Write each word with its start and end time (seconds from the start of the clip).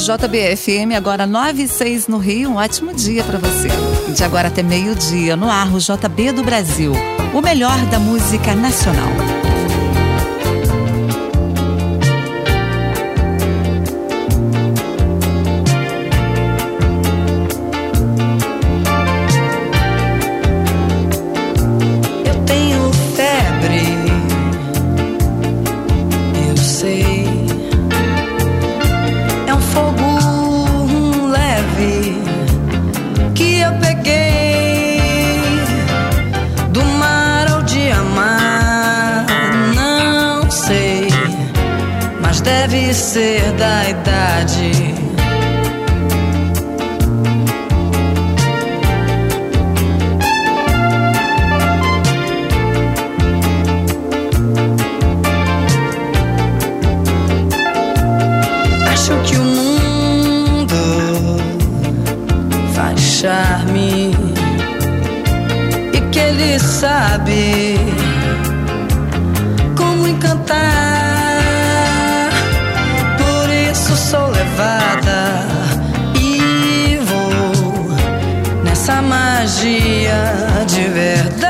JBFM, 0.00 0.96
agora 0.96 1.26
9 1.26 1.64
e 1.64 1.68
6 1.68 2.08
no 2.08 2.16
Rio. 2.16 2.50
Um 2.50 2.56
ótimo 2.56 2.94
dia 2.94 3.22
para 3.22 3.38
você. 3.38 3.68
De 4.14 4.24
agora 4.24 4.48
até 4.48 4.62
meio-dia, 4.62 5.36
no 5.36 5.50
ar, 5.50 5.70
o 5.72 5.78
JB 5.78 6.32
do 6.32 6.42
Brasil. 6.42 6.92
O 7.34 7.42
melhor 7.42 7.78
da 7.86 7.98
música 7.98 8.54
nacional. 8.54 9.49
Magia 79.40 80.66
de 80.66 80.86
verdade. 80.88 81.49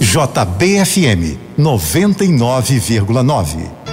JBFM 0.00 1.36
99,9. 1.56 3.85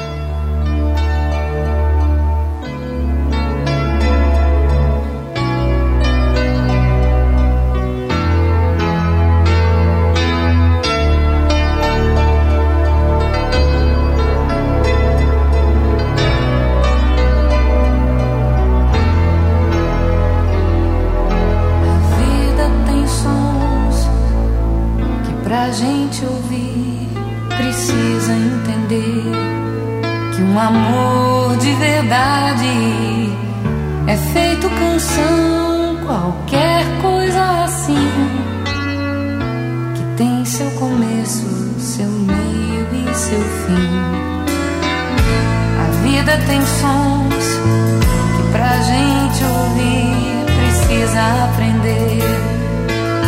Aprender 51.16 52.20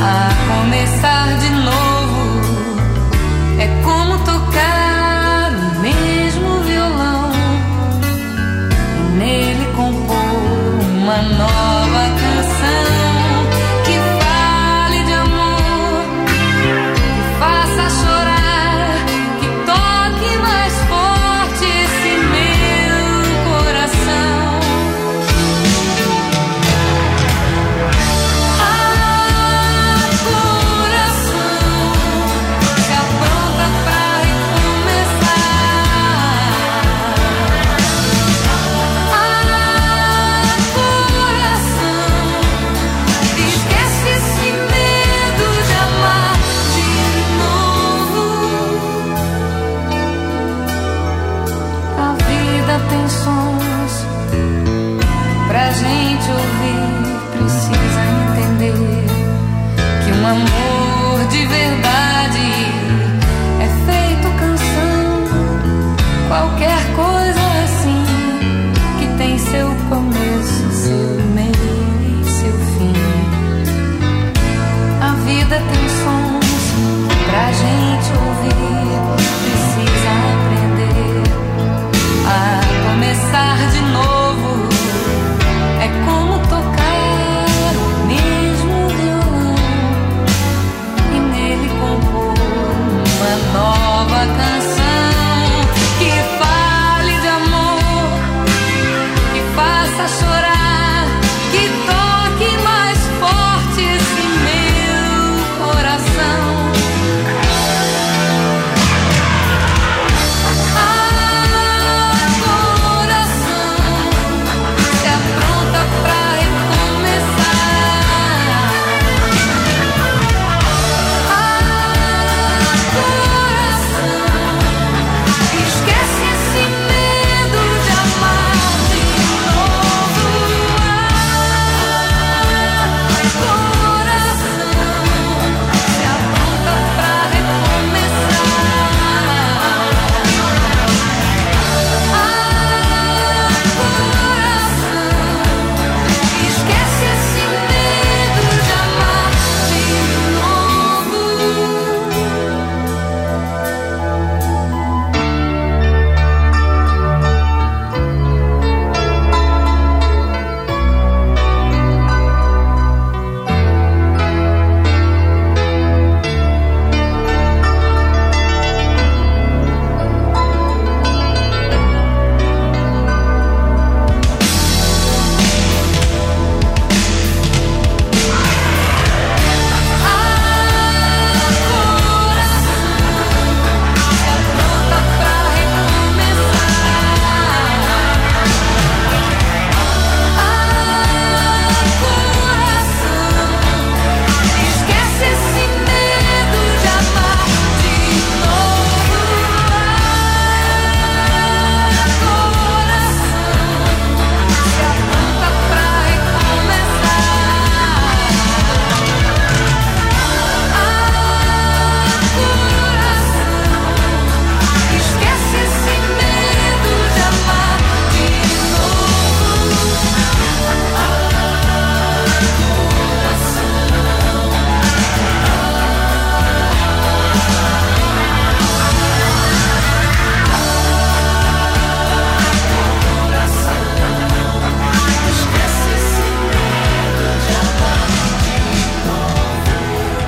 a 0.01 0.29
começar 0.47 1.37
de 1.37 1.49
novo. 1.49 2.75
É 3.59 3.67
como 3.83 4.17
tocar 4.19 5.51
o 5.51 5.81
mesmo 5.81 6.59
violão 6.61 7.31
e 8.97 9.17
nele 9.17 9.65
compor 9.75 10.15
uma 10.97 11.21
nova 11.37 11.64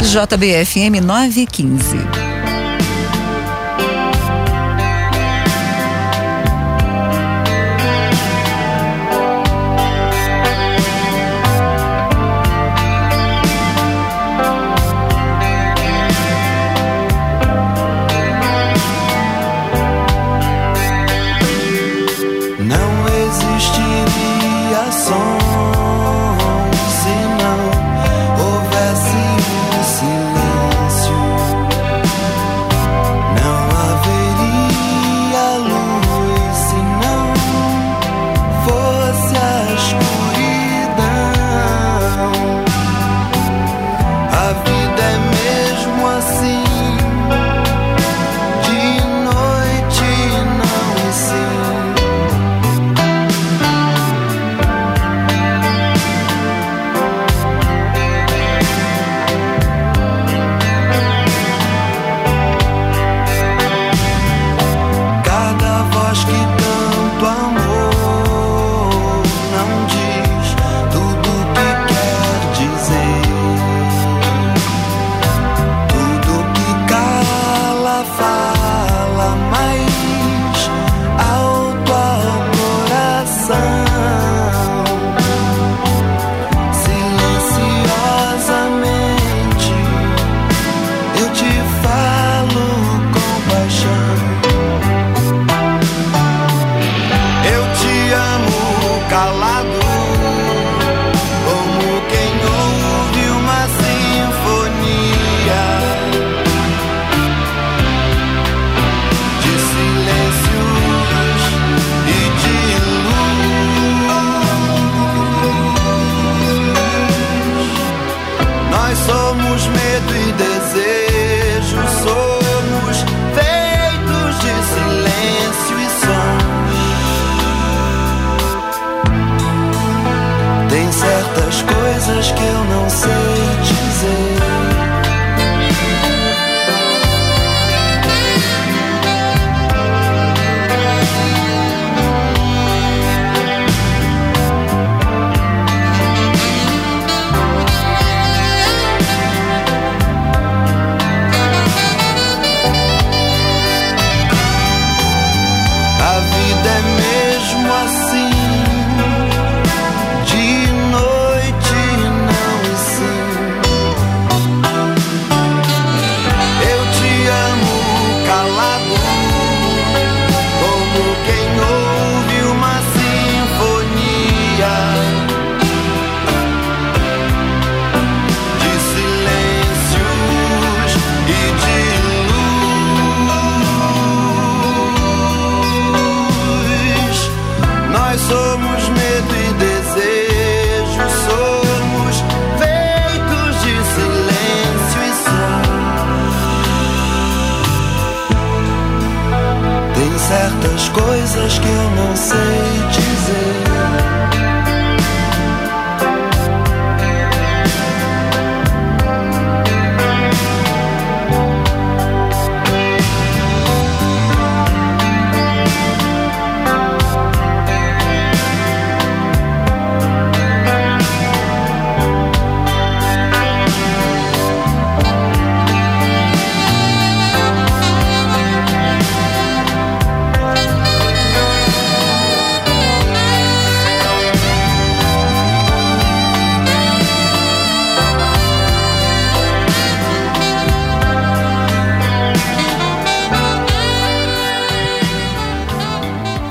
JBFM 0.01 1.01
915. 1.01 2.26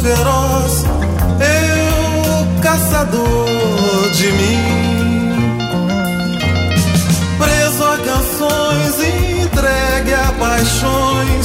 feroz, 0.00 0.84
eu 1.40 2.60
caçador 2.62 4.10
de 4.14 4.32
mim. 4.32 5.58
Preso 7.38 7.84
a 7.84 7.98
canções, 7.98 8.94
entregue 9.44 10.14
a 10.14 10.32
paixões 10.38 11.39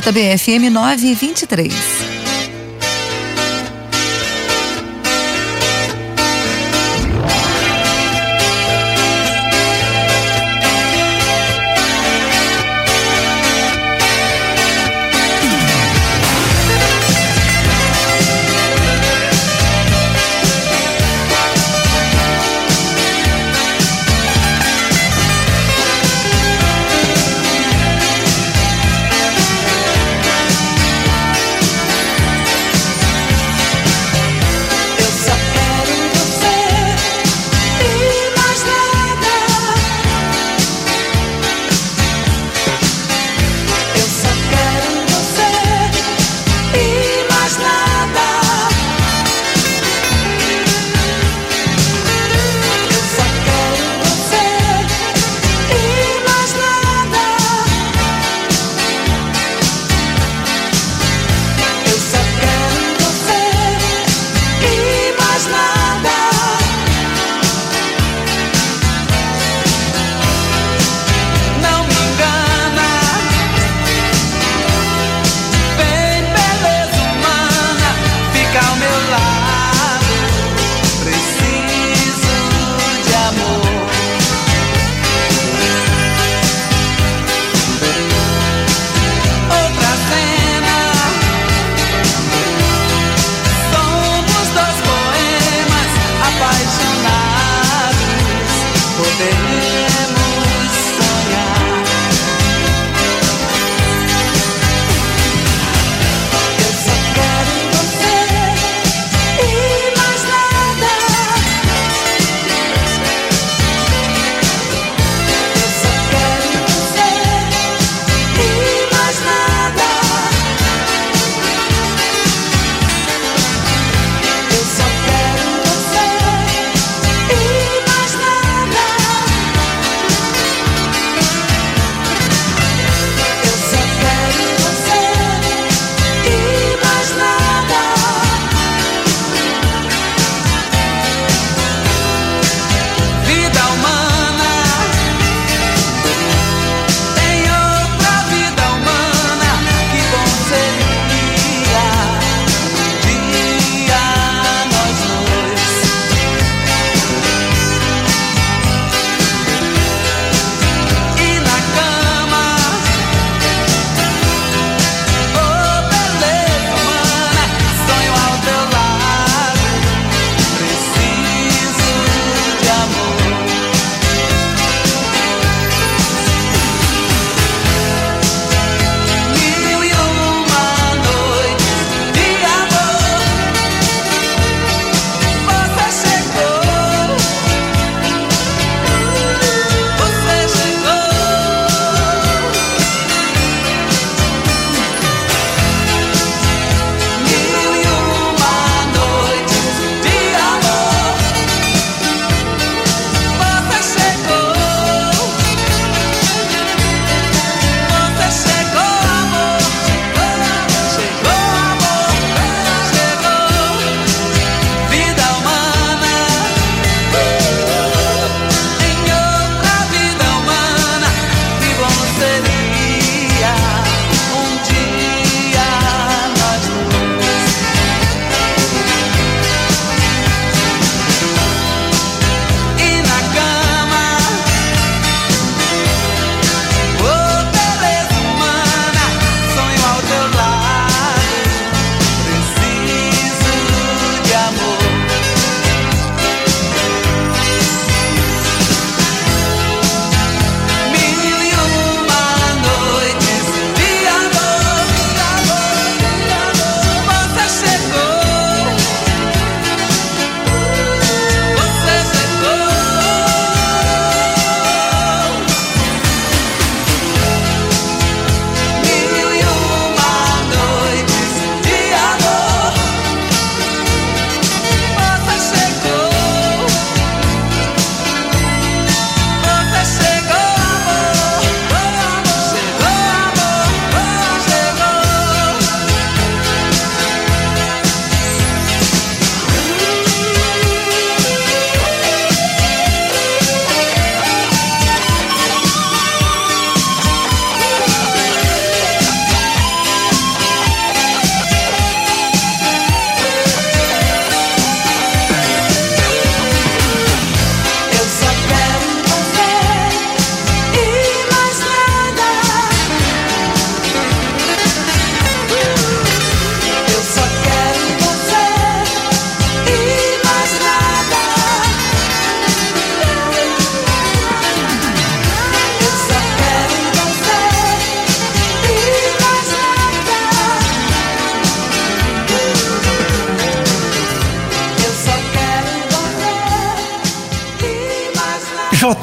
JBFM 0.00 0.70
923. 0.70 2.07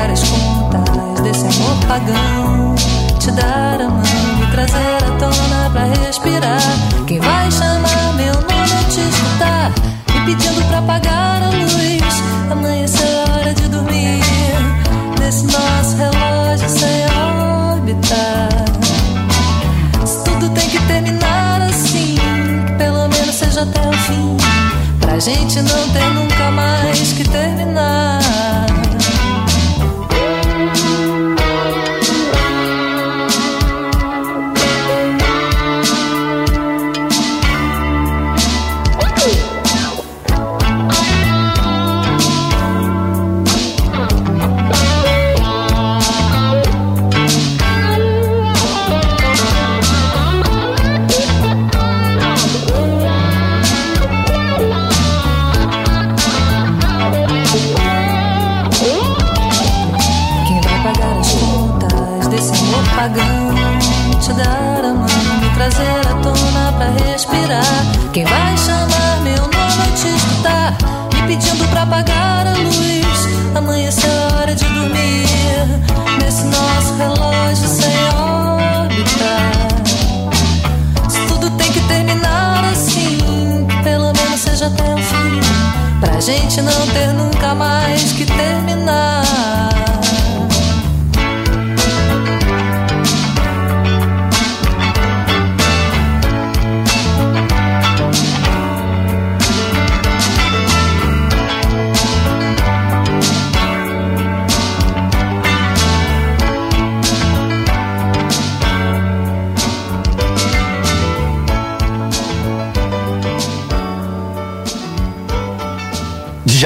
pagar 0.00 0.10
as 0.10 0.22
contas 0.22 1.20
desse 1.20 1.46
amor 1.46 1.76
pagão. 1.86 2.74
Te 3.18 3.30
dar 3.32 3.80
a 3.80 3.88
mão 3.88 4.02
e 4.42 4.50
trazer 4.50 5.04
a 5.04 5.18
tona 5.18 5.70
pra 5.70 5.84
respirar. 5.84 6.60
Quem 7.06 7.20
vai 7.20 7.50
chamar 7.50 8.14
meu 8.14 8.32
nome 8.32 8.72
é 8.72 8.84
te 8.88 9.00
escutar? 9.00 9.72
Me 10.12 10.20
pedindo 10.26 10.66
pra 10.68 10.80
pagar 10.82 11.42
a 11.42 11.50
luz. 11.50 12.22
Amanhã 12.50 12.86
é 12.86 13.30
hora 13.30 13.54
de 13.54 13.68
dormir. 13.68 14.20
Nesse 15.18 15.44
nosso 15.44 15.96
relógio 15.96 16.68
sem 16.68 17.04
orbitar. 17.72 18.48
Se 20.06 20.24
tudo 20.24 20.48
tem 20.50 20.68
que 20.70 20.80
terminar 20.86 21.62
assim, 21.62 22.16
pelo 22.78 23.08
menos 23.08 23.34
seja 23.34 23.62
até 23.62 23.80
o 23.86 23.92
fim. 23.92 24.36
Pra 25.00 25.18
gente 25.18 25.60
não 25.60 25.88
ter 25.90 26.10
nunca 26.14 26.50
mais 26.50 27.12
que 27.12 27.28
terminar. 27.28 28.20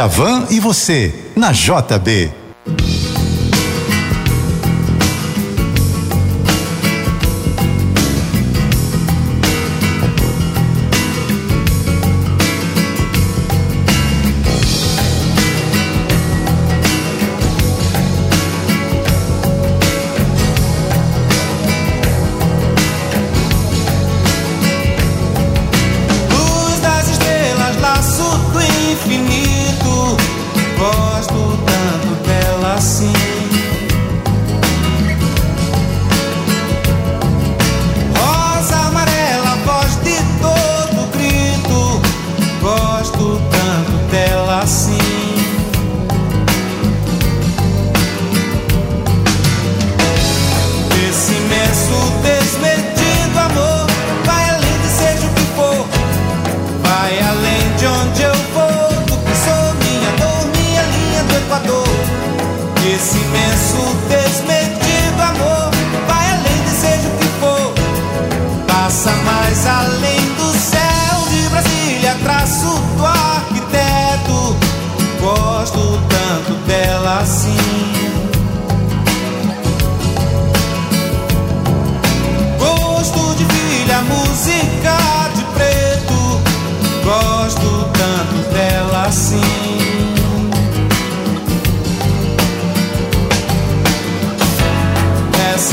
Van 0.06 0.46
e 0.50 0.60
você, 0.60 1.14
na 1.36 1.52
JB. 1.52 2.43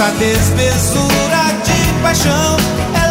essa 0.02 0.12
despesura 0.18 1.44
de 1.64 2.02
paixão. 2.02 2.58
Ela 2.96 3.11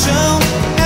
paixão. 0.00 0.79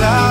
cloud. 0.00 0.29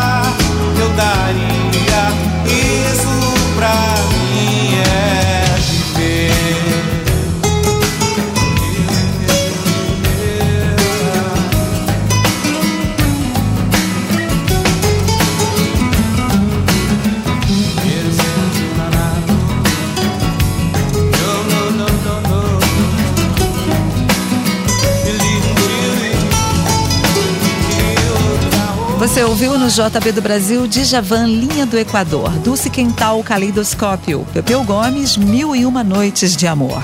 Você 29.20 29.26
ouviu 29.26 29.60
no 29.60 29.68
JB 29.68 30.14
do 30.14 30.22
Brasil 30.22 30.66
Djavan 30.66 31.26
Linha 31.26 31.66
do 31.66 31.78
Equador, 31.78 32.30
Dulce 32.40 32.70
Quental 32.70 33.22
Caleidoscópio, 33.22 34.26
Pepeu 34.32 34.64
Gomes 34.64 35.18
Mil 35.18 35.54
e 35.54 35.66
Uma 35.66 35.84
Noites 35.84 36.38
de 36.38 36.48
Amor. 36.48 36.82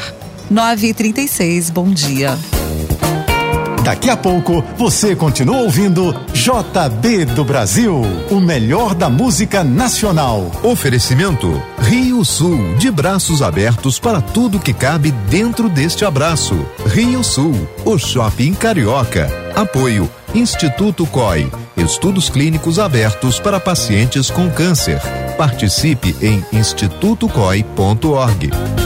9h36, 0.52 1.72
bom 1.72 1.88
dia. 1.88 2.38
Daqui 3.86 4.10
a 4.10 4.18
pouco 4.18 4.62
você 4.78 5.16
continua 5.16 5.62
ouvindo 5.62 6.14
JB 6.34 7.24
do 7.24 7.46
Brasil, 7.46 8.02
o 8.30 8.42
melhor 8.42 8.94
da 8.94 9.10
música 9.10 9.64
nacional. 9.64 10.52
Oferecimento 10.62 11.64
Rio 11.80 12.26
Sul, 12.26 12.76
de 12.76 12.92
braços 12.92 13.42
abertos 13.42 13.98
para 13.98 14.20
tudo 14.20 14.60
que 14.60 14.74
cabe 14.74 15.12
dentro 15.30 15.70
deste 15.70 16.04
abraço. 16.04 16.66
Rio 16.88 17.24
Sul, 17.24 17.54
o 17.86 17.98
shopping 17.98 18.54
carioca. 18.56 19.30
Apoio 19.56 20.12
Instituto 20.34 21.08
COI 21.08 21.50
Estudos 21.78 22.30
clínicos 22.30 22.80
abertos 22.80 23.40
para 23.40 23.60
pacientes 23.60 24.32
com 24.32 24.50
câncer. 24.50 25.00
Participe 25.38 26.16
em 26.22 26.44
institutocoi.org. 26.54 28.85